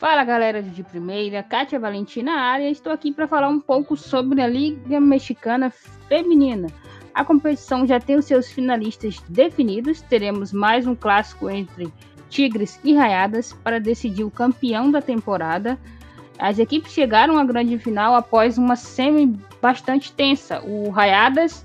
Fala 0.00 0.24
galera 0.24 0.62
de 0.62 0.82
primeira, 0.82 1.42
Kátia 1.42 1.78
Valentina 1.78 2.32
área. 2.32 2.70
Estou 2.70 2.90
aqui 2.90 3.12
para 3.12 3.28
falar 3.28 3.48
um 3.48 3.60
pouco 3.60 3.98
sobre 3.98 4.40
a 4.40 4.46
Liga 4.46 4.98
Mexicana 4.98 5.68
Feminina. 6.08 6.68
A 7.14 7.22
competição 7.22 7.86
já 7.86 8.00
tem 8.00 8.16
os 8.16 8.24
seus 8.24 8.50
finalistas 8.50 9.20
definidos. 9.28 10.00
Teremos 10.00 10.54
mais 10.54 10.86
um 10.86 10.94
clássico 10.94 11.50
entre 11.50 11.92
Tigres 12.30 12.80
e 12.82 12.94
Raiadas 12.94 13.52
para 13.62 13.78
decidir 13.78 14.24
o 14.24 14.30
campeão 14.30 14.90
da 14.90 15.02
temporada. 15.02 15.78
As 16.38 16.58
equipes 16.58 16.94
chegaram 16.94 17.36
à 17.36 17.44
grande 17.44 17.76
final 17.76 18.14
após 18.14 18.56
uma 18.56 18.76
semi 18.76 19.38
bastante 19.60 20.14
tensa. 20.14 20.62
O 20.62 20.88
Raiadas 20.88 21.62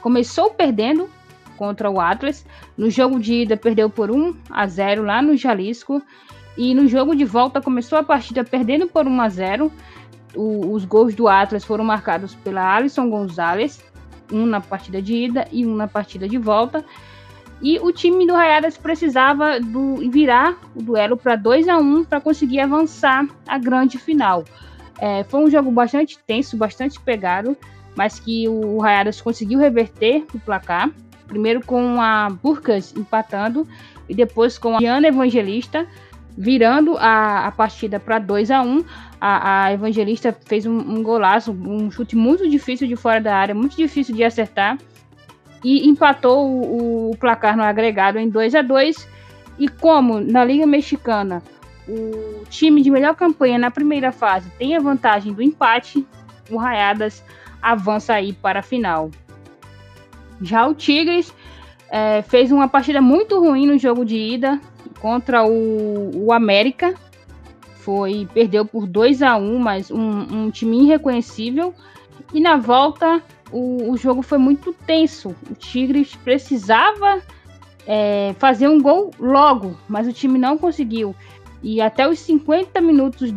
começou 0.00 0.50
perdendo 0.50 1.08
contra 1.56 1.88
o 1.88 2.00
Atlas. 2.00 2.44
No 2.76 2.90
jogo 2.90 3.20
de 3.20 3.42
ida 3.42 3.56
perdeu 3.56 3.88
por 3.88 4.10
1 4.10 4.34
a 4.50 4.66
0 4.66 5.04
lá 5.04 5.22
no 5.22 5.36
Jalisco 5.36 6.02
e 6.58 6.74
no 6.74 6.88
jogo 6.88 7.14
de 7.14 7.24
volta 7.24 7.62
começou 7.62 7.96
a 7.96 8.02
partida 8.02 8.42
perdendo 8.42 8.88
por 8.88 9.06
1 9.06 9.20
a 9.20 9.28
0. 9.28 9.72
O, 10.34 10.72
os 10.72 10.84
gols 10.84 11.14
do 11.14 11.28
Atlas 11.28 11.64
foram 11.64 11.84
marcados 11.84 12.34
pela 12.34 12.74
Alisson 12.74 13.08
Gonzalez, 13.08 13.82
um 14.32 14.44
na 14.44 14.60
partida 14.60 15.00
de 15.00 15.14
ida 15.14 15.46
e 15.52 15.64
um 15.64 15.76
na 15.76 15.86
partida 15.86 16.28
de 16.28 16.36
volta. 16.36 16.84
E 17.62 17.78
o 17.78 17.92
time 17.92 18.26
do 18.26 18.34
Rayadas 18.34 18.76
precisava 18.76 19.60
do, 19.60 19.96
virar 20.10 20.58
o 20.74 20.82
duelo 20.82 21.16
para 21.16 21.36
2 21.36 21.68
a 21.68 21.78
1 21.78 22.04
para 22.04 22.20
conseguir 22.20 22.58
avançar 22.58 23.24
a 23.46 23.56
grande 23.56 23.96
final. 23.96 24.44
É, 25.00 25.22
foi 25.24 25.44
um 25.44 25.50
jogo 25.50 25.70
bastante 25.70 26.18
tenso, 26.26 26.56
bastante 26.56 26.98
pegado, 27.00 27.56
mas 27.94 28.18
que 28.18 28.48
o 28.48 28.78
Rayadas 28.78 29.20
conseguiu 29.20 29.60
reverter 29.60 30.26
o 30.34 30.40
placar. 30.40 30.90
Primeiro 31.28 31.64
com 31.64 32.00
a 32.00 32.28
Burcas 32.30 32.92
empatando 32.96 33.66
e 34.08 34.14
depois 34.14 34.58
com 34.58 34.74
a 34.74 34.78
Diana 34.78 35.06
Evangelista 35.06 35.86
virando 36.38 36.96
a, 36.96 37.48
a 37.48 37.50
partida 37.50 37.98
para 37.98 38.20
2 38.20 38.52
a 38.52 38.62
1 38.62 38.84
a, 39.20 39.64
a 39.64 39.72
Evangelista 39.72 40.32
fez 40.46 40.64
um, 40.64 40.78
um, 40.78 41.02
golaço, 41.02 41.50
um 41.50 41.90
chute 41.90 42.14
muito 42.14 42.48
difícil 42.48 42.86
de 42.86 42.94
fora 42.94 43.20
da 43.20 43.34
área, 43.34 43.54
muito 43.56 43.76
difícil 43.76 44.14
de 44.14 44.22
acertar, 44.22 44.78
e 45.64 45.88
empatou 45.88 46.48
o, 46.48 47.10
o 47.10 47.16
placar 47.16 47.56
no 47.56 47.64
agregado 47.64 48.20
em 48.20 48.28
2 48.28 48.54
a 48.54 48.62
2 48.62 49.08
E 49.58 49.66
como 49.66 50.20
na 50.20 50.44
Liga 50.44 50.64
Mexicana 50.64 51.42
o 51.88 52.44
time 52.48 52.82
de 52.82 52.90
melhor 52.90 53.16
campanha 53.16 53.58
na 53.58 53.70
primeira 53.70 54.12
fase 54.12 54.48
tem 54.58 54.76
a 54.76 54.80
vantagem 54.80 55.32
do 55.32 55.42
empate, 55.42 56.06
o 56.48 56.56
Rayadas 56.56 57.24
avança 57.60 58.14
aí 58.14 58.32
para 58.32 58.60
a 58.60 58.62
final. 58.62 59.10
Já 60.40 60.68
o 60.68 60.74
Tigres 60.74 61.34
é, 61.90 62.22
fez 62.22 62.52
uma 62.52 62.68
partida 62.68 63.00
muito 63.00 63.40
ruim 63.40 63.66
no 63.66 63.76
jogo 63.76 64.04
de 64.04 64.16
ida, 64.16 64.60
contra 65.00 65.44
o, 65.44 66.26
o 66.26 66.32
América. 66.32 66.94
Foi, 67.80 68.28
perdeu 68.34 68.66
por 68.66 68.86
2 68.86 69.22
a 69.22 69.36
1 69.36 69.58
mas 69.58 69.90
um, 69.90 70.44
um 70.44 70.50
time 70.50 70.84
irreconhecível. 70.84 71.74
E 72.32 72.40
na 72.40 72.56
volta 72.56 73.22
o, 73.50 73.90
o 73.90 73.96
jogo 73.96 74.22
foi 74.22 74.38
muito 74.38 74.72
tenso. 74.86 75.34
O 75.50 75.54
Tigres 75.54 76.14
precisava 76.16 77.22
é, 77.86 78.34
fazer 78.38 78.68
um 78.68 78.80
gol 78.80 79.10
logo, 79.18 79.76
mas 79.88 80.06
o 80.06 80.12
time 80.12 80.38
não 80.38 80.58
conseguiu. 80.58 81.14
E 81.62 81.80
até 81.80 82.08
os 82.08 82.18
50 82.20 82.80
minutos 82.80 83.32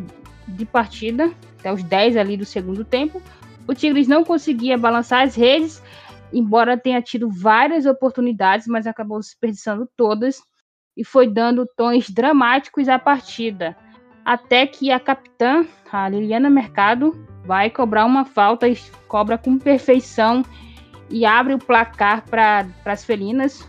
de 0.47 0.65
partida, 0.65 1.31
até 1.59 1.71
os 1.71 1.83
10 1.83 2.17
ali 2.17 2.35
do 2.35 2.45
segundo 2.45 2.83
tempo, 2.83 3.21
o 3.67 3.73
Tigres 3.73 4.07
não 4.07 4.23
conseguia 4.23 4.77
balançar 4.77 5.21
as 5.21 5.35
redes, 5.35 5.81
embora 6.33 6.77
tenha 6.77 7.01
tido 7.01 7.29
várias 7.29 7.85
oportunidades, 7.85 8.67
mas 8.67 8.85
acabou 8.85 9.19
desperdiçando 9.19 9.87
todas 9.95 10.41
e 10.95 11.03
foi 11.03 11.27
dando 11.27 11.65
tons 11.75 12.09
dramáticos 12.09 12.87
à 12.89 12.99
partida, 12.99 13.75
até 14.25 14.67
que 14.67 14.91
a 14.91 14.99
capitã, 14.99 15.65
a 15.91 16.07
Liliana 16.09 16.49
Mercado, 16.49 17.25
vai 17.45 17.69
cobrar 17.69 18.05
uma 18.05 18.25
falta 18.25 18.67
e 18.67 18.77
cobra 19.07 19.37
com 19.37 19.57
perfeição 19.57 20.43
e 21.09 21.25
abre 21.25 21.53
o 21.53 21.59
placar 21.59 22.23
para 22.29 22.67
as 22.85 23.03
felinas 23.03 23.67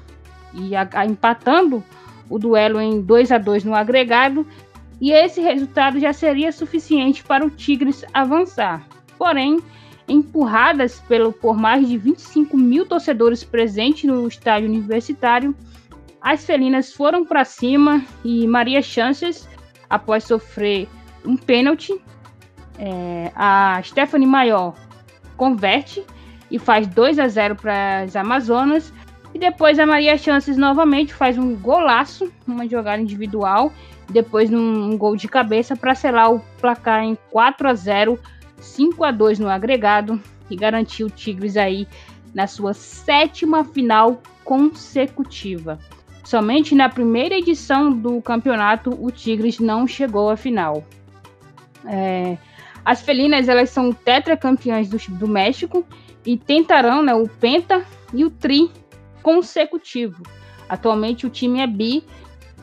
e 0.55 0.77
a, 0.77 0.89
a, 0.93 1.07
empatando 1.07 1.83
o 2.29 2.39
duelo 2.39 2.81
em 2.81 3.01
2 3.01 3.33
a 3.33 3.39
2 3.39 3.65
no 3.65 3.75
agregado 3.75 4.47
e 5.01 5.11
esse 5.11 5.41
resultado 5.41 5.99
já 5.99 6.13
seria 6.13 6.53
suficiente 6.53 7.25
para 7.25 7.45
o 7.45 7.51
Tigres 7.51 8.05
avançar. 8.15 8.87
Porém, 9.19 9.59
empurradas 10.09 11.01
pelo, 11.01 11.33
por 11.33 11.57
mais 11.57 11.89
de 11.89 11.99
25 11.99 12.57
mil 12.57 12.87
torcedores 12.87 13.43
presentes 13.43 14.05
no 14.05 14.27
estádio 14.29 14.69
universitário, 14.69 15.55
as 16.23 16.45
felinas 16.45 16.93
foram 16.93 17.25
para 17.25 17.45
cima 17.45 18.03
e 18.25 18.47
Maria 18.47 18.81
Chances, 18.81 19.49
após 19.91 20.23
sofrer 20.25 20.89
um 21.25 21.37
pênalti, 21.37 21.93
é, 22.79 23.33
a 23.35 23.81
Stephanie 23.83 24.27
Maior 24.27 24.75
converte 25.37 26.05
e 26.51 26.59
faz 26.59 26.87
2 26.87 27.19
a 27.19 27.27
0 27.27 27.57
para 27.57 28.03
as 28.03 28.15
Amazonas. 28.15 28.93
E 29.35 29.39
depois 29.39 29.79
a 29.79 29.87
Maria 29.87 30.17
Chances 30.17 30.57
novamente 30.57 31.13
faz 31.13 31.37
um 31.37 31.57
golaço, 31.57 32.31
uma 32.47 32.69
jogada 32.69 33.03
individual, 33.03 33.73
depois 34.09 34.49
num 34.49 34.93
um 34.93 34.97
gol 34.97 35.17
de 35.17 35.27
cabeça 35.27 35.75
para 35.75 35.95
selar 35.95 36.33
o 36.33 36.41
placar 36.61 37.03
em 37.03 37.17
4 37.31 37.69
a 37.69 37.75
0, 37.75 38.19
5 38.61 39.03
a 39.03 39.11
2 39.11 39.39
no 39.41 39.49
agregado 39.49 40.21
e 40.51 40.55
garantir 40.55 41.03
o 41.03 41.11
Tigres 41.11 41.57
aí 41.57 41.89
na 42.35 42.47
sua 42.47 42.75
sétima 42.75 43.65
final 43.65 44.23
consecutiva. 44.45 45.79
Somente 46.25 46.75
na 46.75 46.89
primeira 46.89 47.35
edição 47.35 47.93
do 47.93 48.21
campeonato 48.23 48.91
o 49.01 49.11
Tigres 49.11 49.59
não 49.59 49.87
chegou 49.87 50.31
à 50.31 50.37
final. 50.37 50.85
É, 51.85 52.39
as 52.85 53.03
felinas 53.03 53.49
elas 53.49 53.71
são 53.71 53.93
tetracampeãs 53.93 54.89
do, 54.89 54.99
do 55.17 55.29
México 55.29 55.85
e 56.25 56.37
tentarão 56.37 57.03
né, 57.03 57.15
o 57.15 57.29
penta 57.29 57.85
e 58.15 58.25
o 58.25 58.31
tri 58.31 58.71
consecutivo. 59.23 60.23
Atualmente 60.69 61.27
o 61.27 61.31
time 61.31 61.61
é 61.61 61.67
bi 61.67 62.05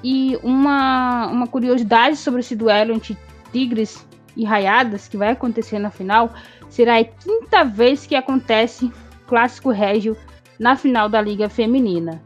e 0.04 0.38
uma, 0.42 1.28
uma 1.28 1.48
curiosidade 1.48 2.16
sobre 2.16 2.40
esse 2.40 2.56
duelo 2.56 2.94
entre 2.94 3.18
Tigres 3.52 4.06
e 4.36 4.46
Raiadas 4.46 5.08
que 5.08 5.18
vai 5.18 5.32
acontecer 5.32 5.80
na 5.80 5.90
final 5.90 6.34
será 6.70 6.98
a 6.98 7.04
quinta 7.04 7.64
vez 7.64 8.06
que 8.06 8.16
acontece 8.16 8.92
clássico 9.28 9.70
régio 9.70 10.16
na 10.58 10.76
final 10.76 11.10
da 11.10 11.22
Liga 11.22 11.50
Feminina. 11.50 12.22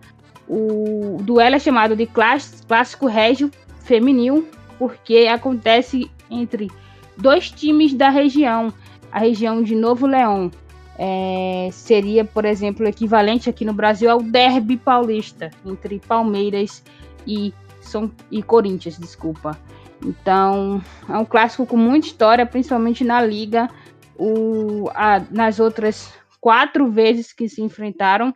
O 0.56 1.18
duelo 1.24 1.56
é 1.56 1.60
chamado 1.60 1.96
de 1.96 2.06
clássico 2.06 3.08
régio 3.08 3.50
feminil 3.80 4.48
porque 4.78 5.28
acontece 5.28 6.12
entre 6.30 6.70
dois 7.18 7.50
times 7.50 7.92
da 7.96 8.10
região, 8.10 8.72
a 9.12 9.18
região 9.18 9.64
de 9.64 9.74
Novo 9.74 10.06
Leão. 10.06 10.52
É, 10.96 11.70
seria, 11.72 12.24
por 12.24 12.46
exemplo, 12.46 12.88
equivalente 12.88 13.50
aqui 13.50 13.66
no 13.66 13.74
Brasil 13.74 14.12
ao 14.12 14.22
derby 14.22 14.78
paulista 14.78 15.50
entre 15.66 16.00
Palmeiras 16.00 16.84
e, 17.26 17.52
São, 17.82 18.12
e 18.30 18.44
Corinthians, 18.44 19.00
desculpa. 19.00 19.60
Então, 20.06 20.84
é 21.10 21.18
um 21.18 21.26
clássico 21.26 21.66
com 21.66 21.78
muita 21.78 22.06
história, 22.06 22.46
principalmente 22.46 23.04
na 23.04 23.20
liga. 23.26 23.68
O, 24.16 24.88
a, 24.94 25.20
nas 25.32 25.60
outras 25.60 26.14
quatro 26.40 26.92
vezes 26.92 27.34
que 27.34 27.50
se 27.50 27.64
enfrentaram, 27.64 28.36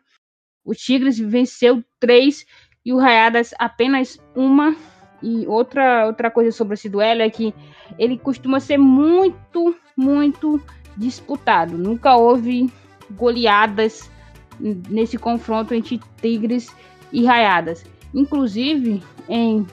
o 0.66 0.74
Tigres 0.74 1.20
venceu 1.20 1.84
três 2.00 2.46
e 2.86 2.94
o 2.94 2.98
Rayadas 2.98 3.54
apenas 3.60 4.20
uma. 4.36 4.76
E 5.22 5.48
outra, 5.48 6.06
outra 6.06 6.30
coisa 6.30 6.52
sobre 6.52 6.76
esse 6.76 6.88
duelo 6.88 7.22
é 7.22 7.30
que 7.30 7.54
ele 7.98 8.18
costuma 8.18 8.60
ser 8.60 8.78
muito, 8.78 9.76
muito 9.96 10.62
disputado. 10.96 11.78
Nunca 11.78 12.16
houve 12.16 12.72
goleadas 13.12 14.12
nesse 14.60 15.18
confronto 15.18 15.74
entre 15.74 16.00
Tigres 16.22 16.74
e 17.12 17.26
Rayadas. 17.26 17.84
Inclusive, 18.14 19.02
em 19.28 19.66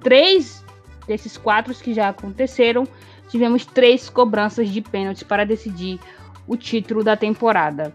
três 0.00 0.64
desses 1.06 1.36
quatro 1.36 1.74
que 1.74 1.92
já 1.92 2.08
aconteceram, 2.08 2.86
tivemos 3.28 3.66
três 3.66 4.08
cobranças 4.08 4.68
de 4.68 4.80
pênaltis 4.80 5.22
para 5.22 5.44
decidir 5.44 5.98
o 6.46 6.56
título 6.56 7.02
da 7.02 7.16
temporada. 7.16 7.94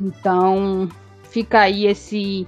Então, 0.00 0.88
fica 1.24 1.60
aí 1.60 1.86
esse 1.86 2.46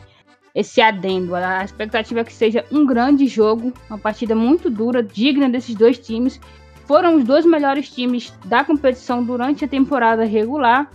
esse 0.59 0.81
adendo. 0.81 1.37
A 1.37 1.65
expectativa 1.65 2.19
é 2.19 2.25
que 2.25 2.33
seja 2.33 2.65
um 2.73 2.85
grande 2.85 3.29
jogo, 3.29 3.73
uma 3.89 3.97
partida 3.97 4.35
muito 4.35 4.69
dura, 4.69 5.01
digna 5.05 5.49
desses 5.49 5.73
dois 5.77 6.01
times. 6.01 6.41
Foram 6.85 7.15
os 7.15 7.23
dois 7.23 7.47
melhores 7.47 7.89
times 7.89 8.33
da 8.45 8.65
competição 8.65 9.23
durante 9.23 9.65
a 9.65 9.69
temporada 9.69 10.25
regular. 10.25 10.91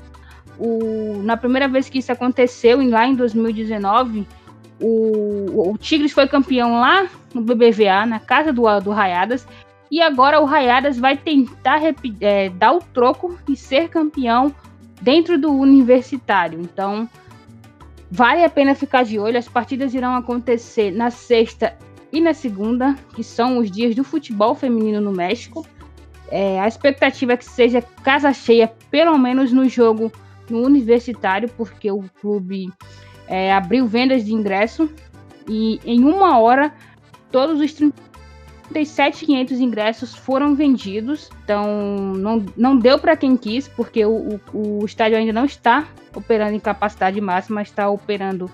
O, 0.60 1.22
na 1.24 1.38
primeira 1.38 1.70
vez 1.70 1.88
que 1.88 2.00
isso 2.00 2.12
aconteceu, 2.12 2.86
lá 2.90 3.08
em 3.08 3.16
2019, 3.16 4.28
o, 4.82 5.72
o 5.72 5.78
Tigres 5.78 6.12
foi 6.12 6.28
campeão 6.28 6.82
lá 6.82 7.08
no 7.34 7.42
BBVA, 7.42 8.06
na 8.06 8.20
casa 8.20 8.52
do, 8.52 8.64
do 8.82 8.92
Rayadas. 8.92 9.48
E 9.90 10.02
agora 10.02 10.42
o 10.42 10.46
Rayadas 10.46 10.98
vai 10.98 11.16
tentar 11.16 11.80
é, 12.20 12.50
dar 12.50 12.74
o 12.74 12.80
troco 12.80 13.40
e 13.48 13.56
ser 13.56 13.88
campeão 13.88 14.54
dentro 15.02 15.38
do 15.38 15.54
universitário. 15.54 16.60
Então, 16.60 17.08
Vale 18.16 18.44
a 18.44 18.50
pena 18.50 18.76
ficar 18.76 19.04
de 19.04 19.18
olho. 19.18 19.40
As 19.40 19.48
partidas 19.48 19.92
irão 19.96 20.14
acontecer 20.14 20.92
na 20.92 21.10
sexta 21.10 21.76
e 22.12 22.22
na 22.22 22.32
segunda, 22.32 22.94
que 23.16 23.24
são 23.24 23.58
os 23.58 23.72
dias 23.72 23.96
do 23.96 24.04
futebol 24.04 24.54
feminino 24.54 25.02
no 25.02 25.12
México. 25.12 25.66
É, 26.30 26.60
a 26.60 26.68
expectativa 26.68 27.34
é 27.34 27.38
que 27.38 27.44
seja 27.44 27.82
casa 27.82 28.32
cheia, 28.32 28.72
pelo 28.92 29.18
menos 29.18 29.52
no 29.52 29.68
jogo 29.68 30.12
no 30.48 30.62
Universitário, 30.62 31.50
porque 31.58 31.90
o 31.90 32.04
clube 32.22 32.72
é, 33.28 33.52
abriu 33.52 33.88
vendas 33.88 34.24
de 34.24 34.32
ingresso 34.32 34.88
e 35.50 35.80
em 35.84 36.04
uma 36.04 36.38
hora 36.38 36.72
todos 37.32 37.60
os 37.60 37.74
37.500 38.72 39.52
ingressos 39.60 40.16
foram 40.16 40.56
vendidos. 40.56 41.30
Então 41.44 41.66
não, 42.16 42.46
não 42.56 42.78
deu 42.78 43.00
para 43.00 43.16
quem 43.16 43.36
quis, 43.36 43.68
porque 43.68 44.06
o, 44.06 44.40
o, 44.54 44.80
o 44.82 44.86
estádio 44.86 45.18
ainda 45.18 45.34
não 45.34 45.46
está 45.46 45.88
operando 46.16 46.54
em 46.54 46.60
capacidade 46.60 47.20
máxima, 47.20 47.62
está 47.62 47.90
operando 47.90 48.50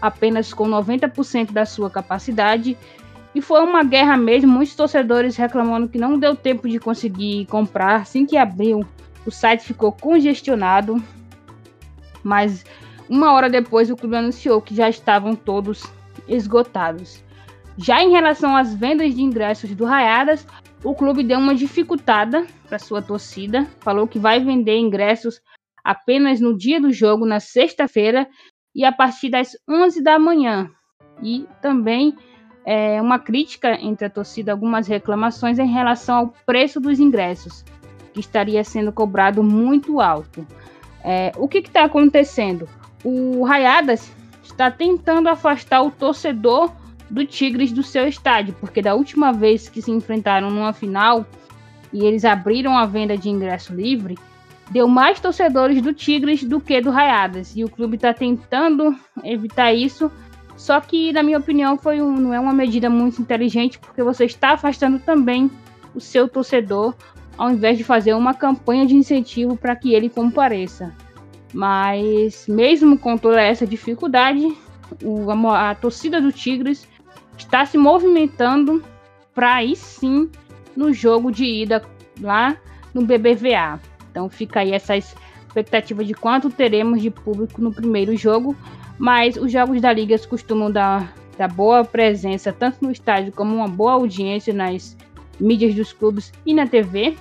apenas 0.00 0.52
com 0.52 0.68
90% 0.68 1.52
da 1.52 1.64
sua 1.64 1.88
capacidade. 1.88 2.76
E 3.34 3.40
foi 3.40 3.62
uma 3.62 3.82
guerra 3.82 4.16
mesmo, 4.16 4.52
muitos 4.52 4.76
torcedores 4.76 5.36
reclamando 5.36 5.88
que 5.88 5.98
não 5.98 6.18
deu 6.18 6.36
tempo 6.36 6.68
de 6.68 6.78
conseguir 6.78 7.46
comprar. 7.46 7.96
Assim 7.96 8.24
que 8.24 8.36
abriu, 8.36 8.86
o 9.26 9.30
site 9.30 9.64
ficou 9.64 9.90
congestionado. 9.90 11.02
Mas 12.22 12.64
uma 13.08 13.32
hora 13.32 13.50
depois 13.50 13.90
o 13.90 13.96
clube 13.96 14.16
anunciou 14.16 14.60
que 14.60 14.74
já 14.74 14.88
estavam 14.88 15.34
todos 15.34 15.84
esgotados. 16.28 17.24
Já 17.76 18.02
em 18.02 18.10
relação 18.10 18.56
às 18.56 18.72
vendas 18.74 19.14
de 19.14 19.22
ingressos 19.22 19.74
do 19.74 19.84
Raiadas, 19.84 20.46
o 20.82 20.94
clube 20.94 21.24
deu 21.24 21.38
uma 21.38 21.54
dificultada 21.54 22.46
para 22.68 22.78
sua 22.78 23.02
torcida, 23.02 23.66
falou 23.80 24.06
que 24.06 24.18
vai 24.18 24.38
vender 24.38 24.78
ingressos 24.78 25.40
apenas 25.82 26.40
no 26.40 26.56
dia 26.56 26.80
do 26.80 26.92
jogo, 26.92 27.26
na 27.26 27.40
sexta-feira, 27.40 28.28
e 28.74 28.84
a 28.84 28.92
partir 28.92 29.28
das 29.28 29.52
11 29.68 30.02
da 30.02 30.18
manhã. 30.18 30.70
E 31.22 31.46
também 31.60 32.14
é, 32.64 33.00
uma 33.00 33.18
crítica 33.18 33.78
entre 33.80 34.06
a 34.06 34.10
torcida, 34.10 34.52
algumas 34.52 34.86
reclamações 34.86 35.58
em 35.58 35.66
relação 35.66 36.16
ao 36.16 36.34
preço 36.46 36.80
dos 36.80 36.98
ingressos, 37.00 37.64
que 38.12 38.20
estaria 38.20 38.62
sendo 38.64 38.92
cobrado 38.92 39.42
muito 39.42 40.00
alto. 40.00 40.46
É, 41.02 41.32
o 41.36 41.46
que 41.48 41.58
está 41.58 41.84
acontecendo? 41.84 42.68
O 43.04 43.44
Rayadas 43.44 44.10
está 44.42 44.70
tentando 44.70 45.28
afastar 45.28 45.82
o 45.82 45.90
torcedor 45.90 46.72
do 47.10 47.24
Tigres 47.24 47.72
do 47.72 47.82
seu 47.82 48.06
estádio, 48.08 48.54
porque 48.60 48.80
da 48.80 48.94
última 48.94 49.32
vez 49.32 49.68
que 49.68 49.82
se 49.82 49.90
enfrentaram 49.90 50.50
numa 50.50 50.72
final 50.72 51.26
e 51.92 52.04
eles 52.04 52.24
abriram 52.24 52.76
a 52.76 52.86
venda 52.86 53.16
de 53.16 53.28
ingresso 53.28 53.74
livre, 53.74 54.18
deu 54.70 54.88
mais 54.88 55.20
torcedores 55.20 55.80
do 55.80 55.92
Tigres 55.92 56.42
do 56.42 56.60
que 56.60 56.80
do 56.80 56.90
Rayadas. 56.90 57.52
E 57.54 57.64
o 57.64 57.70
clube 57.70 57.96
está 57.96 58.12
tentando 58.12 58.96
evitar 59.22 59.72
isso. 59.72 60.10
Só 60.56 60.80
que, 60.80 61.12
na 61.12 61.22
minha 61.22 61.38
opinião, 61.38 61.76
foi 61.76 62.00
um, 62.00 62.16
não 62.16 62.34
é 62.34 62.40
uma 62.40 62.52
medida 62.52 62.88
muito 62.88 63.20
inteligente, 63.20 63.78
porque 63.78 64.02
você 64.02 64.24
está 64.24 64.50
afastando 64.50 64.98
também 64.98 65.50
o 65.94 66.00
seu 66.00 66.28
torcedor, 66.28 66.94
ao 67.36 67.50
invés 67.50 67.76
de 67.76 67.84
fazer 67.84 68.14
uma 68.14 68.34
campanha 68.34 68.86
de 68.86 68.94
incentivo 68.94 69.56
para 69.56 69.76
que 69.76 69.94
ele 69.94 70.08
compareça. 70.08 70.92
Mas, 71.52 72.46
mesmo 72.48 72.98
com 72.98 73.16
toda 73.16 73.40
essa 73.40 73.66
dificuldade, 73.66 74.56
o, 75.02 75.30
a, 75.30 75.70
a 75.70 75.74
torcida 75.74 76.20
do 76.20 76.32
Tigres 76.32 76.88
está 77.36 77.64
se 77.66 77.76
movimentando 77.76 78.82
para 79.34 79.54
aí 79.56 79.74
sim 79.74 80.30
no 80.76 80.92
jogo 80.92 81.30
de 81.30 81.44
ida 81.44 81.82
lá 82.20 82.56
no 82.92 83.02
BBVA. 83.02 83.80
Então 84.10 84.28
fica 84.28 84.60
aí 84.60 84.72
essa 84.72 84.96
expectativa 84.96 86.04
de 86.04 86.14
quanto 86.14 86.50
teremos 86.50 87.02
de 87.02 87.10
público 87.10 87.60
no 87.60 87.72
primeiro 87.72 88.16
jogo, 88.16 88.56
mas 88.98 89.36
os 89.36 89.50
jogos 89.50 89.80
da 89.80 89.92
Liga 89.92 90.18
costumam 90.28 90.70
dar, 90.70 91.12
dar 91.36 91.48
boa 91.48 91.84
presença 91.84 92.52
tanto 92.52 92.84
no 92.84 92.90
estádio 92.90 93.32
como 93.32 93.54
uma 93.54 93.68
boa 93.68 93.92
audiência 93.92 94.52
nas 94.52 94.96
mídias 95.38 95.74
dos 95.74 95.92
clubes 95.92 96.32
e 96.46 96.54
na 96.54 96.66
TV. 96.66 97.16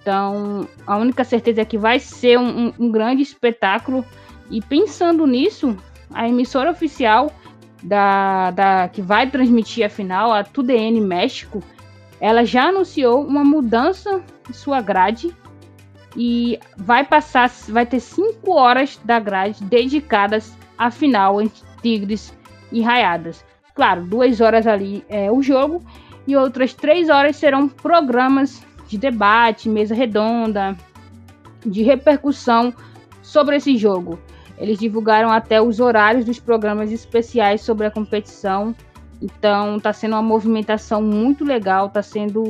Então, 0.00 0.68
a 0.86 0.96
única 0.96 1.24
certeza 1.24 1.62
é 1.62 1.64
que 1.64 1.76
vai 1.76 1.98
ser 1.98 2.38
um, 2.38 2.72
um, 2.78 2.90
grande 2.90 3.22
espetáculo. 3.22 4.04
E 4.48 4.62
pensando 4.62 5.26
nisso, 5.26 5.76
a 6.12 6.28
emissora 6.28 6.70
oficial 6.70 7.32
da, 7.86 8.50
da 8.50 8.88
que 8.88 9.00
vai 9.00 9.30
transmitir 9.30 9.86
a 9.86 9.88
final, 9.88 10.32
a 10.32 10.42
TUDN 10.42 11.00
México, 11.00 11.62
ela 12.20 12.44
já 12.44 12.68
anunciou 12.68 13.24
uma 13.24 13.44
mudança 13.44 14.22
em 14.48 14.52
sua 14.52 14.80
grade 14.80 15.34
e 16.16 16.58
vai 16.76 17.04
passar, 17.04 17.48
vai 17.68 17.86
ter 17.86 18.00
cinco 18.00 18.52
horas 18.52 18.98
da 19.04 19.20
grade 19.20 19.62
dedicadas 19.62 20.52
à 20.76 20.90
final 20.90 21.40
entre 21.40 21.62
Tigres 21.80 22.34
e 22.72 22.82
Raiadas. 22.82 23.44
Claro, 23.74 24.04
duas 24.04 24.40
horas 24.40 24.66
ali 24.66 25.04
é 25.08 25.30
o 25.30 25.40
jogo 25.40 25.80
e 26.26 26.34
outras 26.34 26.74
três 26.74 27.08
horas 27.08 27.36
serão 27.36 27.68
programas 27.68 28.64
de 28.88 28.98
debate, 28.98 29.68
mesa 29.68 29.94
redonda, 29.94 30.76
de 31.64 31.82
repercussão 31.82 32.74
sobre 33.22 33.56
esse 33.56 33.76
jogo. 33.76 34.18
Eles 34.58 34.78
divulgaram 34.78 35.30
até 35.30 35.60
os 35.60 35.80
horários 35.80 36.24
dos 36.24 36.38
programas 36.38 36.90
especiais 36.90 37.60
sobre 37.60 37.86
a 37.86 37.90
competição. 37.90 38.74
Então 39.20 39.76
está 39.76 39.92
sendo 39.92 40.12
uma 40.12 40.22
movimentação 40.22 41.02
muito 41.02 41.44
legal, 41.44 41.86
está 41.86 42.02
sendo 42.02 42.42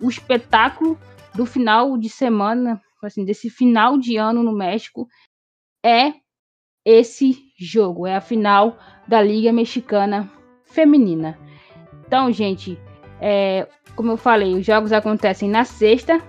o 0.00 0.08
espetáculo 0.08 0.98
do 1.34 1.46
final 1.46 1.96
de 1.96 2.08
semana 2.08 2.80
assim, 3.06 3.24
desse 3.24 3.50
final 3.50 3.98
de 3.98 4.16
ano 4.16 4.42
no 4.42 4.52
México 4.52 5.08
é 5.84 6.12
esse 6.84 7.36
jogo, 7.58 8.06
é 8.06 8.16
a 8.16 8.20
final 8.20 8.78
da 9.06 9.20
Liga 9.20 9.52
Mexicana 9.52 10.30
Feminina. 10.64 11.38
Então, 12.06 12.30
gente, 12.32 12.78
é, 13.20 13.68
como 13.94 14.12
eu 14.12 14.16
falei, 14.16 14.54
os 14.54 14.64
jogos 14.64 14.92
acontecem 14.92 15.48
na 15.48 15.64
sexta, 15.64 16.20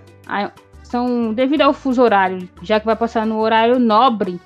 são 0.83 1.33
devido 1.33 1.61
ao 1.61 1.73
fuso 1.73 2.01
horário, 2.01 2.47
já 2.61 2.79
que 2.79 2.85
vai 2.85 2.95
passar 2.95 3.25
no 3.25 3.39
horário 3.39 3.79
nobre 3.79 4.39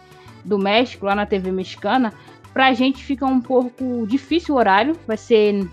do 0.48 0.58
México, 0.58 1.06
lá 1.06 1.14
na 1.14 1.26
TV 1.26 1.52
mexicana, 1.52 2.14
pra 2.54 2.74
gente 2.74 3.04
fica 3.04 3.26
um 3.26 3.42
pouco 3.42 4.06
difícil 4.08 4.56
o 4.56 4.58
horário, 4.58 4.96
vai 5.06 5.18
ser 5.18 5.68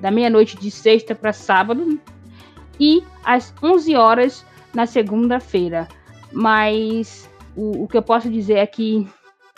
da 0.00 0.10
meia-noite 0.10 0.56
de 0.58 0.70
sexta 0.70 1.14
para 1.14 1.32
sábado 1.32 1.98
e 2.78 3.02
às 3.24 3.54
11 3.62 3.94
horas 3.94 4.44
na 4.74 4.84
segunda-feira. 4.86 5.88
Mas 6.32 7.28
o, 7.56 7.84
o 7.84 7.88
que 7.88 7.96
eu 7.96 8.02
posso 8.02 8.28
dizer 8.28 8.54
é 8.54 8.66
que 8.66 9.08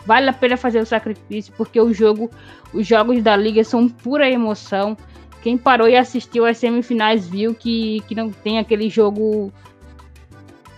vale 0.07 0.29
a 0.29 0.33
pena 0.33 0.57
fazer 0.57 0.81
o 0.81 0.87
sacrifício, 0.87 1.53
porque 1.57 1.81
o 1.81 1.93
jogo, 1.93 2.31
os 2.73 2.87
jogos 2.87 3.23
da 3.23 3.37
liga 3.37 3.65
são 3.65 3.89
pura 3.89 4.31
emoção. 4.31 4.97
Quem 5.43 5.59
parou 5.59 5.89
e 5.89 5.97
assistiu 5.97 6.45
as 6.47 6.59
semifinais 6.59 7.29
viu 7.29 7.55
que, 7.55 8.01
que 8.07 8.15
não 8.15 8.31
tem 8.31 8.59
aquele 8.59 8.89
jogo. 8.89 9.53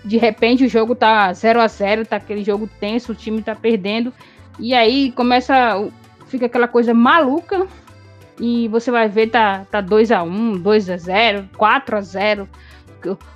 De 0.05 0.17
repente 0.17 0.65
o 0.65 0.69
jogo 0.69 0.95
tá 0.95 1.33
0 1.33 1.61
a 1.61 1.69
0 1.69 2.07
tá 2.07 2.17
aquele 2.17 2.43
jogo 2.43 2.69
tenso, 2.81 3.13
o 3.13 3.15
time 3.15 3.43
tá 3.43 3.55
perdendo. 3.55 4.13
E 4.59 4.75
aí 4.75 5.13
começa. 5.13 5.89
Fica 6.27 6.47
aquela 6.47 6.69
coisa 6.69 6.95
maluca. 6.95 7.67
E 8.39 8.69
você 8.69 8.91
vai 8.91 9.09
ver, 9.09 9.29
tá, 9.29 9.67
tá 9.71 9.83
2 9.83 10.11
a 10.11 10.23
1 10.23 10.61
2 10.61 10.91
a 10.91 10.97
0 10.97 11.49
4 11.57 11.97
a 11.97 12.01
0 12.01 12.49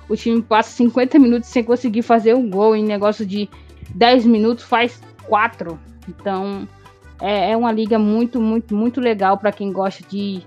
o 0.07 0.15
time 0.15 0.41
passa 0.41 0.69
50 0.71 1.17
minutos 1.19 1.49
sem 1.49 1.63
conseguir 1.63 2.01
fazer 2.01 2.35
um 2.35 2.49
gol, 2.49 2.75
em 2.75 2.83
negócio 2.83 3.25
de 3.25 3.49
10 3.89 4.25
minutos 4.25 4.63
faz 4.63 5.01
4. 5.23 5.79
Então 6.07 6.67
é, 7.21 7.51
é 7.51 7.57
uma 7.57 7.71
liga 7.71 7.97
muito, 7.97 8.39
muito, 8.39 8.75
muito 8.75 8.99
legal 8.99 9.37
para 9.37 9.51
quem 9.51 9.71
gosta 9.71 10.03
de. 10.07 10.41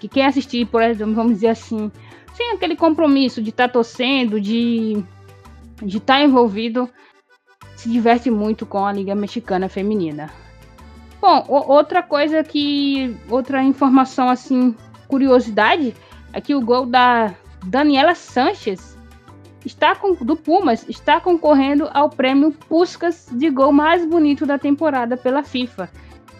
Que 0.00 0.08
quem 0.08 0.24
assistir, 0.24 0.66
por 0.66 0.82
exemplo, 0.82 1.14
vamos 1.14 1.34
dizer 1.34 1.48
assim, 1.48 1.90
sem 2.34 2.52
aquele 2.52 2.76
compromisso 2.76 3.40
de 3.40 3.50
estar 3.50 3.68
tá 3.68 3.72
torcendo, 3.72 4.40
de 4.40 5.02
de 5.82 5.98
estar 5.98 6.14
tá 6.14 6.22
envolvido, 6.22 6.88
se 7.76 7.88
diverte 7.88 8.30
muito 8.30 8.64
com 8.64 8.84
a 8.84 8.92
Liga 8.92 9.14
Mexicana 9.14 9.68
Feminina. 9.68 10.30
Bom, 11.20 11.44
outra 11.48 12.02
coisa 12.02 12.44
que. 12.44 13.16
Outra 13.30 13.62
informação 13.62 14.28
assim, 14.28 14.74
curiosidade, 15.08 15.94
é 16.32 16.40
que 16.40 16.54
o 16.54 16.60
gol 16.60 16.84
da, 16.86 17.34
Daniela 17.64 18.14
Sanches 18.14 18.96
está 19.64 19.94
com, 19.94 20.14
do 20.14 20.36
Pumas 20.36 20.86
está 20.88 21.20
concorrendo 21.20 21.88
ao 21.92 22.10
prêmio 22.10 22.52
Puskas 22.52 23.28
de 23.32 23.48
gol 23.48 23.72
mais 23.72 24.04
bonito 24.04 24.44
da 24.44 24.58
temporada 24.58 25.16
pela 25.16 25.42
FIFA. 25.42 25.90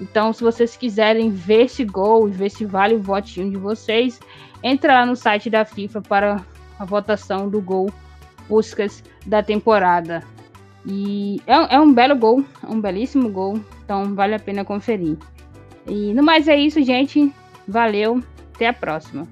Então, 0.00 0.32
se 0.32 0.42
vocês 0.42 0.76
quiserem 0.76 1.30
ver 1.30 1.64
esse 1.64 1.84
gol 1.84 2.28
e 2.28 2.32
ver 2.32 2.50
se 2.50 2.64
vale 2.64 2.96
o 2.96 3.02
votinho 3.02 3.50
de 3.50 3.56
vocês, 3.56 4.20
entra 4.62 5.00
lá 5.00 5.06
no 5.06 5.16
site 5.16 5.48
da 5.48 5.64
FIFA 5.64 6.02
para 6.02 6.44
a 6.78 6.84
votação 6.84 7.48
do 7.48 7.60
gol 7.60 7.90
Puskas 8.48 9.02
da 9.26 9.42
temporada. 9.42 10.22
E 10.86 11.40
é, 11.46 11.76
é 11.76 11.80
um 11.80 11.92
belo 11.92 12.14
gol, 12.14 12.44
é 12.62 12.66
um 12.66 12.80
belíssimo 12.80 13.30
gol, 13.30 13.60
então 13.84 14.14
vale 14.14 14.34
a 14.34 14.38
pena 14.38 14.64
conferir. 14.64 15.16
E 15.86 16.12
no 16.14 16.22
mais 16.22 16.48
é 16.48 16.56
isso, 16.56 16.82
gente. 16.82 17.32
Valeu, 17.66 18.22
até 18.54 18.68
a 18.68 18.72
próxima. 18.72 19.26